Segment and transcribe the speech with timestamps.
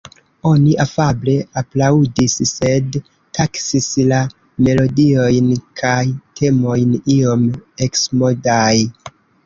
[0.51, 2.97] Oni afable aplaŭdis, sed
[3.41, 4.23] taksis la
[4.69, 6.03] melodiojn kaj
[6.43, 7.49] temojn iom
[7.89, 8.75] eksmodaj.